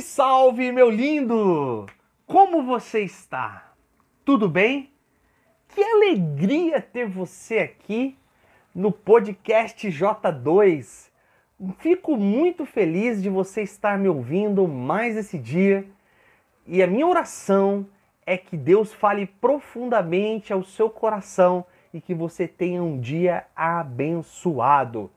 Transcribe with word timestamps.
Salve, 0.00 0.02
salve, 0.02 0.72
meu 0.72 0.90
lindo! 0.90 1.86
Como 2.26 2.62
você 2.62 3.00
está? 3.00 3.72
Tudo 4.24 4.48
bem? 4.48 4.90
Que 5.68 5.82
alegria 5.82 6.80
ter 6.80 7.06
você 7.06 7.58
aqui 7.58 8.16
no 8.74 8.92
podcast 8.92 9.88
J2. 9.88 11.10
Fico 11.78 12.16
muito 12.16 12.64
feliz 12.64 13.22
de 13.22 13.28
você 13.28 13.62
estar 13.62 13.98
me 13.98 14.08
ouvindo 14.08 14.66
mais 14.66 15.16
esse 15.16 15.38
dia 15.38 15.86
e 16.66 16.82
a 16.82 16.86
minha 16.86 17.06
oração 17.06 17.86
é 18.24 18.36
que 18.36 18.56
Deus 18.56 18.92
fale 18.92 19.26
profundamente 19.26 20.52
ao 20.52 20.62
seu 20.62 20.88
coração 20.88 21.64
e 21.92 22.00
que 22.00 22.14
você 22.14 22.46
tenha 22.46 22.82
um 22.82 22.98
dia 22.98 23.46
abençoado. 23.54 25.10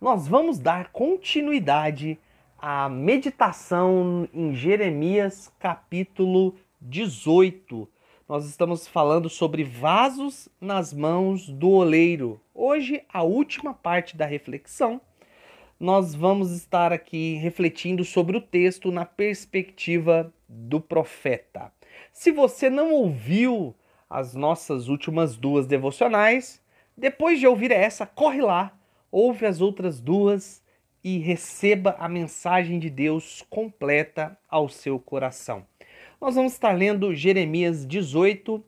Nós 0.00 0.28
vamos 0.28 0.58
dar 0.58 0.90
continuidade 0.92 2.18
à 2.62 2.88
meditação 2.88 4.28
em 4.32 4.54
Jeremias 4.54 5.52
capítulo 5.58 6.54
18. 6.80 7.88
Nós 8.28 8.46
estamos 8.46 8.86
falando 8.86 9.28
sobre 9.28 9.64
vasos 9.64 10.48
nas 10.60 10.92
mãos 10.94 11.48
do 11.48 11.70
oleiro. 11.70 12.40
Hoje, 12.54 13.02
a 13.12 13.24
última 13.24 13.74
parte 13.74 14.16
da 14.16 14.26
reflexão, 14.26 15.00
nós 15.78 16.14
vamos 16.14 16.52
estar 16.52 16.92
aqui 16.92 17.34
refletindo 17.34 18.04
sobre 18.04 18.36
o 18.36 18.40
texto 18.40 18.92
na 18.92 19.04
perspectiva 19.04 20.32
do 20.48 20.80
profeta. 20.80 21.72
Se 22.12 22.30
você 22.30 22.70
não 22.70 22.92
ouviu 22.92 23.74
as 24.08 24.36
nossas 24.36 24.86
últimas 24.86 25.36
duas 25.36 25.66
devocionais, 25.66 26.62
depois 26.96 27.40
de 27.40 27.46
ouvir 27.48 27.72
essa, 27.72 28.06
corre 28.06 28.40
lá, 28.40 28.72
ouve 29.10 29.46
as 29.46 29.60
outras 29.60 30.00
duas 30.00 30.61
e 31.04 31.18
receba 31.18 31.96
a 31.98 32.08
mensagem 32.08 32.78
de 32.78 32.88
Deus 32.88 33.44
completa 33.50 34.36
ao 34.48 34.68
seu 34.68 34.98
coração. 34.98 35.64
Nós 36.20 36.36
vamos 36.36 36.52
estar 36.52 36.72
lendo 36.72 37.14
Jeremias 37.14 37.86
18, 37.86 38.62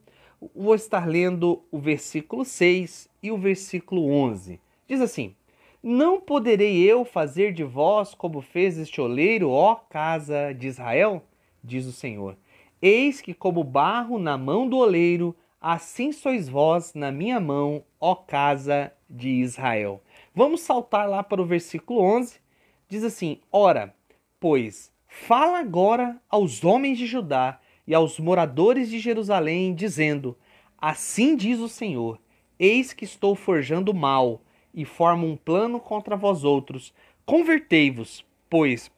vou 0.54 0.74
estar 0.74 1.08
lendo 1.08 1.62
o 1.70 1.78
versículo 1.78 2.44
6 2.44 3.08
e 3.22 3.30
o 3.30 3.38
versículo 3.38 4.10
11. 4.10 4.60
Diz 4.88 5.00
assim: 5.00 5.34
Não 5.82 6.20
poderei 6.20 6.82
eu 6.82 7.04
fazer 7.04 7.52
de 7.52 7.62
vós 7.62 8.14
como 8.14 8.40
fez 8.40 8.76
este 8.76 9.00
oleiro, 9.00 9.50
ó 9.50 9.76
casa 9.76 10.52
de 10.52 10.66
Israel? 10.66 11.22
Diz 11.62 11.86
o 11.86 11.92
Senhor. 11.92 12.36
Eis 12.82 13.20
que, 13.20 13.32
como 13.32 13.64
barro 13.64 14.18
na 14.18 14.36
mão 14.36 14.68
do 14.68 14.76
oleiro, 14.76 15.34
assim 15.60 16.12
sois 16.12 16.48
vós 16.48 16.92
na 16.92 17.10
minha 17.10 17.40
mão, 17.40 17.82
ó 17.98 18.14
casa 18.14 18.92
de 19.08 19.30
Israel. 19.30 20.02
Vamos 20.36 20.62
saltar 20.62 21.08
lá 21.08 21.22
para 21.22 21.40
o 21.40 21.46
versículo 21.46 22.00
11. 22.00 22.40
Diz 22.88 23.04
assim: 23.04 23.38
Ora, 23.52 23.94
pois, 24.40 24.90
fala 25.06 25.60
agora 25.60 26.20
aos 26.28 26.64
homens 26.64 26.98
de 26.98 27.06
Judá 27.06 27.60
e 27.86 27.94
aos 27.94 28.18
moradores 28.18 28.90
de 28.90 28.98
Jerusalém, 28.98 29.72
dizendo: 29.76 30.36
Assim 30.76 31.36
diz 31.36 31.60
o 31.60 31.68
Senhor: 31.68 32.18
Eis 32.58 32.92
que 32.92 33.04
estou 33.04 33.36
forjando 33.36 33.94
mal 33.94 34.42
e 34.74 34.84
formo 34.84 35.24
um 35.24 35.36
plano 35.36 35.78
contra 35.78 36.16
vós 36.16 36.42
outros. 36.42 36.92
Convertei-vos, 37.24 38.26
pois, 38.50 38.90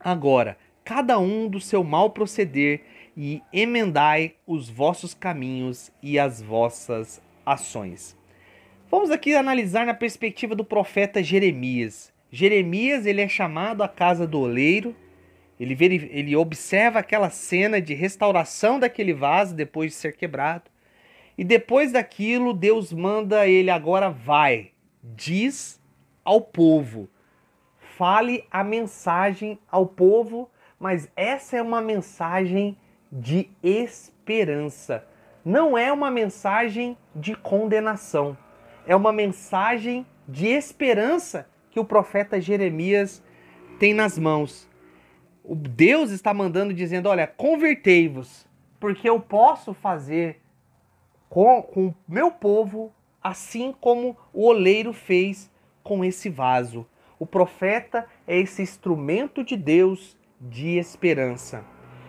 agora, 0.00 0.56
cada 0.82 1.18
um 1.18 1.48
do 1.48 1.60
seu 1.60 1.84
mal 1.84 2.08
proceder 2.08 2.82
e 3.14 3.42
emendai 3.52 4.36
os 4.46 4.70
vossos 4.70 5.12
caminhos 5.12 5.92
e 6.02 6.18
as 6.18 6.40
vossas 6.40 7.20
ações. 7.44 8.16
Vamos 8.94 9.10
aqui 9.10 9.34
analisar 9.34 9.86
na 9.86 9.94
perspectiva 9.94 10.54
do 10.54 10.66
profeta 10.66 11.22
Jeremias. 11.22 12.12
Jeremias 12.30 13.06
ele 13.06 13.22
é 13.22 13.26
chamado 13.26 13.82
à 13.82 13.88
casa 13.88 14.26
do 14.26 14.38
oleiro. 14.38 14.94
Ele, 15.58 15.74
vê, 15.74 15.86
ele 15.86 16.36
observa 16.36 16.98
aquela 16.98 17.30
cena 17.30 17.80
de 17.80 17.94
restauração 17.94 18.78
daquele 18.78 19.14
vaso 19.14 19.54
depois 19.54 19.92
de 19.92 19.96
ser 19.96 20.14
quebrado. 20.14 20.64
E 21.38 21.42
depois 21.42 21.92
daquilo, 21.92 22.52
Deus 22.52 22.92
manda 22.92 23.48
ele 23.48 23.70
agora 23.70 24.10
vai, 24.10 24.72
diz 25.02 25.80
ao 26.22 26.42
povo, 26.42 27.08
fale 27.96 28.44
a 28.50 28.62
mensagem 28.62 29.58
ao 29.70 29.86
povo, 29.86 30.50
mas 30.78 31.10
essa 31.16 31.56
é 31.56 31.62
uma 31.62 31.80
mensagem 31.80 32.76
de 33.10 33.48
esperança. 33.62 35.02
Não 35.42 35.78
é 35.78 35.90
uma 35.90 36.10
mensagem 36.10 36.94
de 37.16 37.34
condenação. 37.34 38.36
É 38.86 38.94
uma 38.96 39.12
mensagem 39.12 40.06
de 40.26 40.46
esperança 40.46 41.48
que 41.70 41.80
o 41.80 41.84
profeta 41.84 42.40
Jeremias 42.40 43.22
tem 43.78 43.94
nas 43.94 44.18
mãos. 44.18 44.68
O 45.44 45.54
Deus 45.54 46.10
está 46.10 46.32
mandando 46.32 46.72
dizendo: 46.72 47.08
"Olha, 47.08 47.26
convertei-vos, 47.26 48.46
porque 48.78 49.08
eu 49.08 49.20
posso 49.20 49.72
fazer 49.74 50.40
com 51.28 51.60
o 51.74 51.94
meu 52.06 52.30
povo 52.30 52.92
assim 53.22 53.72
como 53.80 54.16
o 54.32 54.46
oleiro 54.46 54.92
fez 54.92 55.50
com 55.82 56.04
esse 56.04 56.28
vaso. 56.28 56.86
O 57.18 57.26
profeta 57.26 58.06
é 58.26 58.38
esse 58.38 58.62
instrumento 58.62 59.44
de 59.44 59.56
Deus 59.56 60.16
de 60.40 60.76
esperança. 60.76 61.64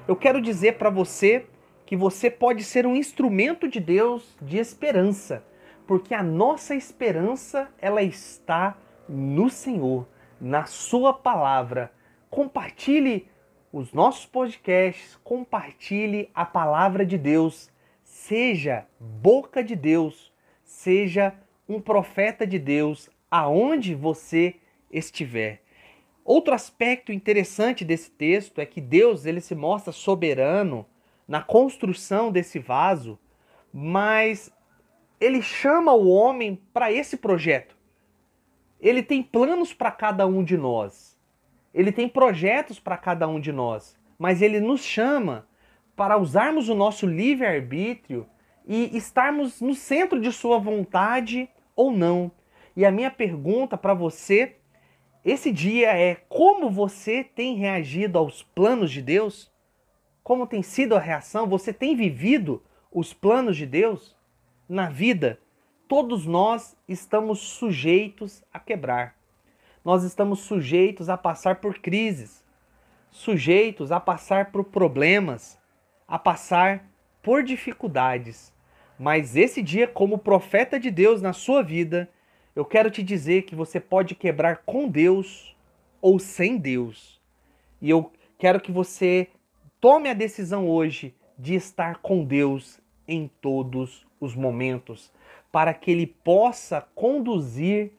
Eu 0.08 0.16
quero 0.16 0.42
dizer 0.42 0.78
para 0.78 0.90
você 0.90 1.46
que 1.86 1.96
você 1.96 2.30
pode 2.32 2.64
ser 2.64 2.88
um 2.88 2.96
instrumento 2.96 3.68
de 3.68 3.80
Deus 3.80 4.36
de 4.42 4.58
esperança, 4.58 5.46
porque 5.86 6.14
a 6.14 6.24
nossa 6.24 6.76
esperança 6.76 7.70
ela 7.80 8.02
está 8.02 8.78
no 9.08 9.50
Senhor, 9.50 10.08
na 10.40 10.66
sua 10.66 11.14
palavra. 11.14 11.92
Compartilhe 12.30 13.28
os 13.72 13.94
nossos 13.94 14.26
podcasts, 14.26 15.20
compartilhe 15.24 16.30
a 16.34 16.46
palavra 16.46 17.06
de 17.06 17.18
Deus. 17.18 17.72
Seja 18.04 18.86
boca 19.00 19.64
de 19.64 19.76
Deus, 19.76 20.32
seja 20.64 21.34
um 21.68 21.82
profeta 21.82 22.46
de 22.46 22.60
Deus 22.60 23.10
aonde 23.30 23.96
você 23.96 24.56
estiver. 24.92 25.64
Outro 26.24 26.54
aspecto 26.54 27.12
interessante 27.12 27.84
desse 27.84 28.10
texto 28.10 28.60
é 28.60 28.66
que 28.66 28.80
Deus 28.80 29.26
ele 29.26 29.42
se 29.42 29.56
mostra 29.56 29.92
soberano 29.92 30.86
na 31.28 31.42
construção 31.42 32.32
desse 32.32 32.60
vaso, 32.60 33.20
mas 33.74 34.52
ele 35.24 35.42
chama 35.42 35.94
o 35.94 36.10
homem 36.10 36.62
para 36.74 36.92
esse 36.92 37.16
projeto. 37.16 37.78
Ele 38.80 39.02
tem 39.02 39.24
planos 39.24 39.74
para 39.74 39.90
cada 39.90 40.28
um 40.28 40.44
de 40.44 40.58
nós. 40.58 41.18
Ele 41.74 41.92
tem 41.92 42.10
projetos 42.10 42.80
para 42.80 42.98
cada 42.98 43.28
um 43.28 43.40
de 43.40 43.52
nós, 43.52 43.98
mas 44.20 44.42
ele 44.42 44.60
nos 44.60 44.84
chama 44.84 45.48
para 45.96 46.18
usarmos 46.18 46.68
o 46.68 46.76
nosso 46.76 47.08
livre-arbítrio 47.08 48.28
e 48.68 48.96
estarmos 48.96 49.62
no 49.62 49.74
centro 49.74 50.20
de 50.20 50.32
sua 50.32 50.60
vontade 50.60 51.50
ou 51.76 51.92
não. 51.92 52.30
E 52.76 52.86
a 52.86 52.92
minha 52.92 53.10
pergunta 53.10 53.78
para 53.78 53.94
você 53.94 54.58
esse 55.24 55.54
dia 55.54 55.98
é 55.98 56.16
como 56.28 56.70
você 56.70 57.24
tem 57.24 57.56
reagido 57.56 58.18
aos 58.18 58.44
planos 58.44 58.92
de 58.92 59.02
Deus? 59.02 59.50
Como 60.22 60.46
tem 60.46 60.62
sido 60.62 60.98
a 60.98 61.00
reação? 61.00 61.48
Você 61.48 61.72
tem 61.72 61.96
vivido 61.96 62.62
os 62.92 63.14
planos 63.14 63.56
de 63.56 63.66
Deus 63.66 64.18
na 64.68 64.90
vida? 64.90 65.40
Todos 65.88 66.26
nós 66.26 66.76
estamos 66.88 67.40
sujeitos 67.40 68.44
a 68.52 68.60
quebrar. 68.60 69.16
Nós 69.84 70.04
estamos 70.04 70.40
sujeitos 70.40 71.10
a 71.10 71.18
passar 71.18 71.56
por 71.56 71.80
crises, 71.80 72.44
sujeitos 73.12 73.92
a 73.92 74.00
passar 74.00 74.52
por 74.52 74.64
problemas, 74.64 75.60
a 76.08 76.18
passar 76.18 76.86
por 77.22 77.44
dificuldades. 77.44 78.54
Mas 78.98 79.36
esse 79.36 79.62
dia, 79.62 79.88
como 79.88 80.18
profeta 80.18 80.80
de 80.80 80.90
Deus 80.90 81.22
na 81.22 81.34
sua 81.34 81.62
vida, 81.62 82.10
eu 82.56 82.64
quero 82.64 82.90
te 82.90 83.04
dizer 83.04 83.44
que 83.44 83.56
você 83.56 83.80
pode 83.80 84.16
quebrar 84.16 84.64
com 84.66 84.88
Deus 84.88 85.56
ou 86.02 86.20
sem 86.20 86.58
Deus. 86.58 87.20
E 87.82 87.90
eu 87.90 88.12
quero 88.38 88.62
que 88.62 88.72
você 88.72 89.28
tome 89.82 90.10
a 90.10 90.14
decisão 90.14 90.70
hoje 90.70 91.14
de 91.38 91.56
estar 91.56 91.98
com 91.98 92.24
Deus 92.24 92.80
em 93.08 93.30
todos 93.42 94.06
os 94.26 94.36
momentos, 94.36 95.12
para 95.52 95.74
que 95.74 95.92
Ele 95.92 96.08
possa 96.08 96.82
conduzir 96.96 97.92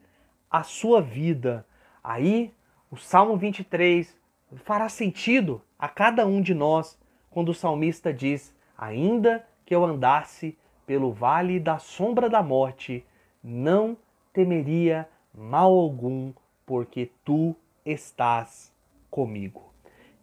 a 0.49 0.63
sua 0.63 1.01
vida. 1.01 1.65
Aí, 2.03 2.53
o 2.91 2.97
Salmo 2.97 3.37
23 3.37 4.15
fará 4.57 4.89
sentido 4.89 5.61
a 5.77 5.87
cada 5.89 6.25
um 6.25 6.41
de 6.41 6.53
nós 6.53 6.99
quando 7.29 7.49
o 7.49 7.53
salmista 7.53 8.13
diz: 8.13 8.55
Ainda 8.77 9.45
que 9.65 9.75
eu 9.75 9.83
andasse 9.83 10.57
pelo 10.85 11.11
vale 11.11 11.59
da 11.59 11.79
sombra 11.79 12.29
da 12.29 12.43
morte, 12.43 13.05
não 13.43 13.97
temeria 14.31 15.09
mal 15.33 15.71
algum, 15.71 16.31
porque 16.65 17.11
tu 17.23 17.55
estás 17.85 18.71
comigo. 19.09 19.73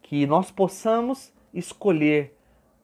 Que 0.01 0.25
nós 0.25 0.51
possamos 0.51 1.33
escolher 1.53 2.35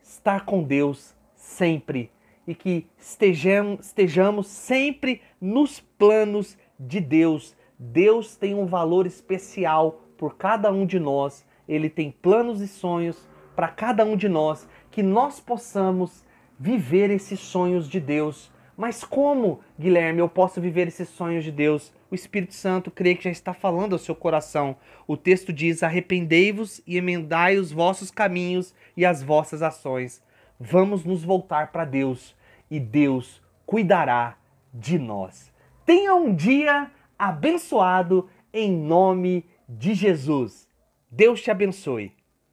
estar 0.01 0.45
com 0.45 0.63
Deus 0.63 1.16
sempre 1.36 2.12
e 2.50 2.54
que 2.56 2.86
estejamos, 2.98 3.86
estejamos 3.86 4.48
sempre 4.48 5.22
nos 5.40 5.80
planos 5.80 6.57
de 6.78 7.00
Deus. 7.00 7.56
Deus 7.78 8.36
tem 8.36 8.54
um 8.54 8.66
valor 8.66 9.06
especial 9.06 10.01
por 10.18 10.36
cada 10.36 10.69
um 10.69 10.86
de 10.86 11.00
nós 11.00 11.48
ele 11.69 11.88
tem 11.88 12.10
planos 12.10 12.62
e 12.62 12.68
sonhos 12.68 13.30
para 13.56 13.68
cada 13.68 14.04
um 14.04 14.18
de 14.18 14.28
nós, 14.28 14.68
que 14.90 15.04
nós 15.04 15.40
possamos 15.40 16.25
viver 16.60 17.12
esses 17.12 17.40
sonhos 17.40 17.88
de 17.88 18.00
Deus. 18.00 18.52
Mas 18.75 19.04
como, 19.04 19.60
Guilherme, 19.80 20.19
eu 20.19 20.28
posso 20.28 20.60
viver 20.60 20.88
esses 20.88 21.10
sonhos 21.10 21.44
de 21.44 21.52
Deus? 21.52 21.94
O 22.10 22.16
Espírito 22.16 22.56
Santo 22.56 22.90
crê 22.90 23.13
que 23.13 23.25
já 23.25 23.30
está 23.30 23.54
falando 23.54 23.94
ao 23.94 24.00
seu 24.00 24.16
coração. 24.16 24.75
O 25.06 25.16
texto 25.16 25.54
diz: 25.54 25.84
Arrependei-vos 25.84 26.81
e 26.88 26.98
emendai 26.98 27.57
os 27.57 27.72
vossos 27.72 28.10
caminhos 28.10 28.74
e 28.98 29.06
as 29.06 29.22
vossas 29.22 29.62
ações. 29.62 30.24
Vamos 30.60 31.06
nos 31.06 31.24
voltar 31.24 31.72
para 31.72 31.86
Deus 31.86 32.36
e 32.69 32.80
Deus 32.80 33.42
cuidará 33.66 34.38
de 34.74 34.98
nós. 35.00 35.51
Tenha 35.86 36.13
um 36.16 36.33
dia 36.33 36.92
abençoado 37.18 38.30
em 38.54 38.71
nome 38.71 39.45
de 39.68 39.94
Jesus. 39.94 40.68
Deus 41.10 41.42
te 41.42 41.50
abençoe. 41.50 42.19